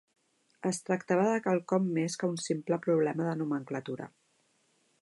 Es 0.69 0.79
tractava 0.87 1.27
de 1.27 1.43
quelcom 1.49 1.91
més 1.99 2.17
que 2.23 2.31
un 2.33 2.41
simple 2.47 2.81
problema 2.87 3.31
de 3.31 3.39
nomenclatura. 3.45 4.11